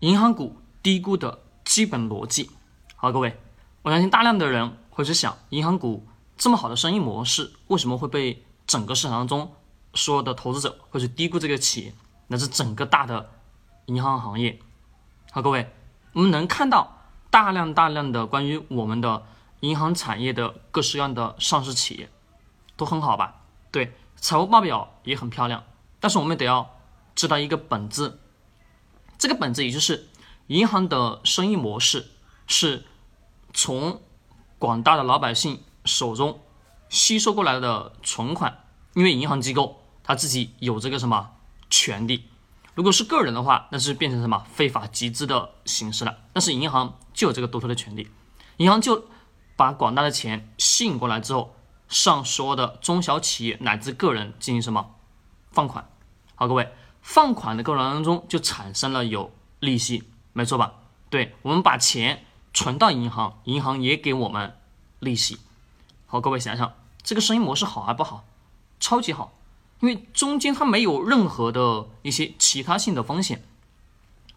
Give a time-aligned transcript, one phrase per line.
[0.00, 2.50] 银行股低估的基本逻辑。
[2.94, 3.36] 好，各位，
[3.82, 9.52] 我相信大量的人会去想，银行股这么好的生意模式，为什么会被整个市场当中
[9.94, 11.94] 所有的投资者会去低估这个企业，
[12.28, 13.28] 乃至整个大的
[13.86, 14.60] 银行行业？
[15.32, 15.68] 好，各位，
[16.12, 19.24] 我们能看到大量大量的关于我们的
[19.60, 22.08] 银行产业的各式各样的上市企业，
[22.76, 23.42] 都很好吧？
[23.72, 25.64] 对，财务报表也很漂亮，
[25.98, 26.70] 但是我们得要
[27.16, 28.20] 知道一个本质。
[29.18, 30.08] 这个本质也就是
[30.46, 32.12] 银行的生意模式
[32.46, 32.86] 是
[33.52, 34.00] 从
[34.58, 36.40] 广大的老百姓手中
[36.88, 41.32] 吸收过来的存款，因为银行机构它自己有这个什么
[41.68, 42.24] 权利，
[42.74, 46.16] 如果是个人的话，那是变成什么非法集资的形式了。
[46.32, 48.08] 但是银行就有这个独特的权利，
[48.56, 49.06] 银行就
[49.56, 51.56] 把广大的钱吸引过来之后，
[51.88, 54.94] 上所有的中小企业乃至个人进行什么
[55.50, 55.90] 放款。
[56.36, 56.72] 好，各位。
[57.08, 60.04] 放款的过程当中就产生了有利息，
[60.34, 60.74] 没错吧？
[61.08, 64.58] 对我们把钱存到银行，银行也给我们
[64.98, 65.38] 利息。
[66.04, 68.26] 好，各位想想这个生意模式好还不好？
[68.78, 69.32] 超级好，
[69.80, 73.42] 因为中间它没有任何的一些其他性的风险。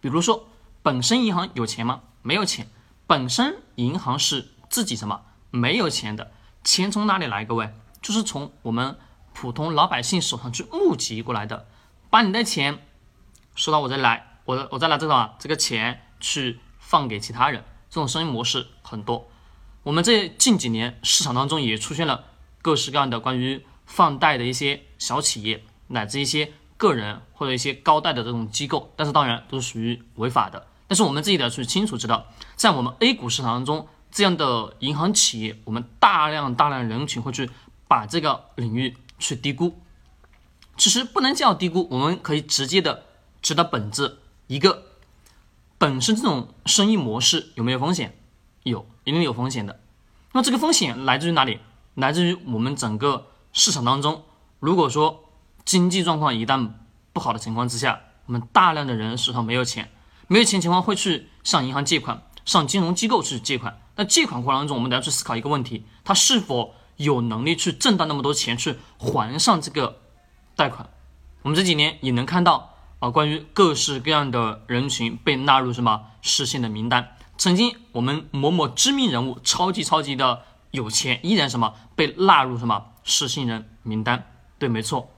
[0.00, 0.46] 比如说，
[0.80, 2.02] 本身银行有钱吗？
[2.22, 2.68] 没有钱。
[3.08, 5.22] 本身银行是自己什么？
[5.50, 6.30] 没有钱的。
[6.62, 7.44] 钱从哪里来？
[7.44, 8.96] 各位，就是从我们
[9.34, 11.66] 普通老百姓手上去募集过来的。
[12.10, 12.84] 把你的钱
[13.54, 19.30] 收到我这里来，我我再拿这个啊这个钱去放给其他人，这种生意模式很多。
[19.84, 22.24] 我们这近几年市场当中也出现了
[22.60, 30.66] 各式各样的关于放贷的一些小企业，乃至一些个人或者一些高贷的这种机构，但是当然都是属于违法的。
[30.88, 37.48] 但是我们自己得去清楚知道，在我们 A 股市场当中，这样的银行企业，我们大量大量人群会去
[37.86, 39.80] 把这个领域去低估。
[40.80, 43.02] 其实不能叫低估，我们可以直接的
[43.42, 44.16] 知道本质。
[44.46, 44.84] 一个
[45.76, 48.16] 本身这种生意模式有没有风险？
[48.62, 49.78] 有，一定有风险的。
[50.32, 51.58] 那这个风险来自于哪里？
[51.96, 54.24] 来自于我们整个市场当中，
[54.58, 55.28] 如果说
[55.66, 56.70] 经济状况一旦
[57.12, 59.90] 不好的情况之下，我们大量的人手上没有钱，
[60.28, 63.78] 没有钱情况会去向银行借款，向金融机构去借款。
[63.96, 69.98] 那借款过程当中，我们都要去思考一个问题：他是否有能力去挣到那么多钱去还上这个？
[70.60, 70.90] 贷款，
[71.40, 77.16] 我们这几年也能看到啊，关于各式各样的人群被纳入什么失信的名单。
[77.38, 84.30] 曾经我们某某知名人物超级超级的有钱，依然什么被纳入什么失信人名单。
[84.58, 85.10] 对，没错。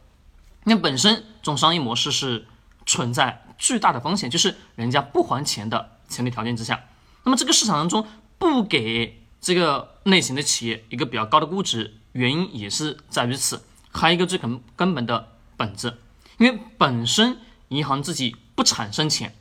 [0.63, 2.47] 那本身这种商业模式是
[2.87, 6.85] 存在巨大的风险，就是人家不还钱的前提条件之下，
[7.25, 8.07] 那么这个市场当中
[8.39, 13.65] 不给这个类型的企业一个比较高的估值，原因也是在于此。
[13.95, 15.99] 还有一个最根根本的本质，
[16.39, 19.35] 因为本身银行自己不产生钱，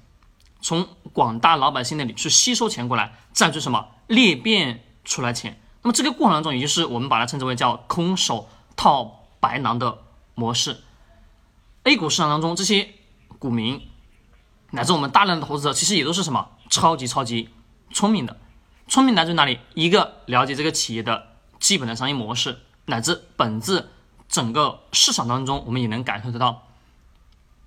[0.62, 10.00] 从广大老百姓那里去吸收钱过来，再去什么裂变出来钱，那么这个过程当中，也就是我们把它称之为叫空手套白狼的
[10.36, 10.82] 模式。
[11.84, 12.90] A 股市场当中这些
[13.40, 13.82] 股民，
[14.72, 17.50] 乃至我们大量的投资者，其实也都是什么超级超级
[17.92, 18.40] 聪明的，
[18.88, 19.60] 聪明来自于哪里？
[19.74, 21.30] 一个了解这个企业的
[21.60, 23.90] 基本的商业模式，乃至本质。
[24.32, 26.70] 整个市场当中，我们也能感受得到，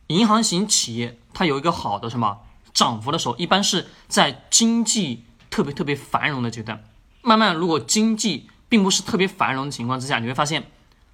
[0.06, 2.40] 银行型企业它有一个好的什么
[2.72, 6.82] 涨幅的时候，一般是在经济特别特别繁荣的阶段。
[7.20, 10.70] 慢慢，如果经济并不是特别繁荣的情况之下，你会发现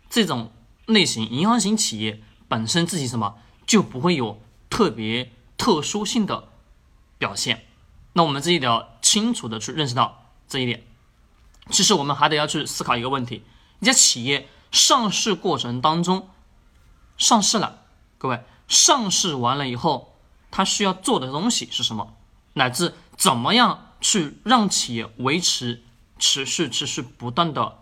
[0.08, 0.52] 这种
[0.86, 3.34] 类型银行型企业本身自己什么
[3.66, 4.40] 就不会有
[4.70, 6.48] 特别特殊性的
[7.18, 7.66] 表现。
[8.12, 10.84] 那我们自己得要清楚的去认识到这一点。
[11.70, 13.42] 其实我们还得要去思考一个问题：
[13.80, 14.48] 一家企业。
[14.70, 16.28] 上市过程当中，
[17.16, 17.80] 上市了，
[18.18, 20.16] 各位，上市完了以后，
[20.50, 22.14] 它需要做的东西是什么？
[22.52, 25.82] 乃至怎么样去让企业维持
[26.18, 27.78] 持续、持续不断的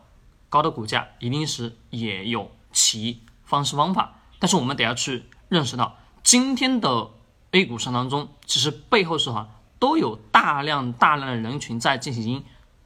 [0.48, 4.20] 高的股价，一定是也有其方式方法。
[4.38, 7.10] 但是我们得要去认识到，今天的
[7.50, 9.48] A 股市场当中，其实背后是哈
[9.78, 12.44] 都有大量大量的人群在进行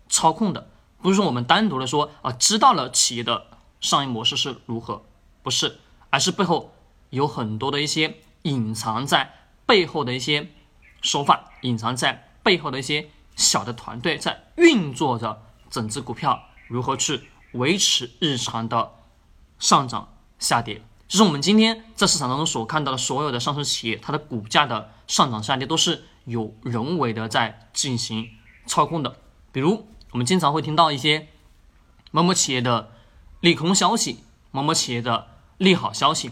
[0.09, 0.69] 操控的，
[1.01, 3.47] 不是说我们单独的说啊，知道了企业的。
[3.83, 5.03] 商业模式是如何？
[5.43, 6.73] 不是，而是背后
[7.11, 9.35] 有很多的一些隐藏在
[9.67, 10.49] 背后的一些
[11.03, 18.93] 手法，隐藏在背后的一些小的团队在运作着整只股票如何去维持日常的
[19.59, 20.81] 上涨下跌。
[21.09, 28.31] 就是我们今天在市场当中所看到的所有的上市企业，它的股价的上涨下跌都是有人为的在进行
[28.65, 29.17] 操控的。
[29.51, 31.27] 比如，我们经常会听到一些
[32.13, 32.93] 某某企业的。
[33.43, 34.19] 利空消息，
[34.53, 35.27] 某某企业的
[35.59, 36.31] 利好消息，